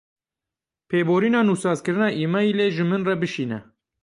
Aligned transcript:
Pêborîna 0.89 1.41
nûsazkirina 1.43 2.07
emaîlê 2.23 2.67
ji 2.75 2.83
min 2.89 3.01
re 3.09 3.15
bişîne. 3.21 3.59